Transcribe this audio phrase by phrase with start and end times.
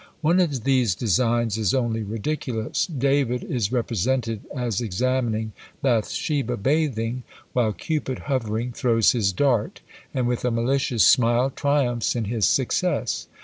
[0.21, 5.51] One of these designs is only ridiculous: David is represented as examining
[5.83, 7.21] Bathsheba bathing,
[7.53, 13.27] while Cupid hovering throws his dart, and with a malicious smile triumphs in his success.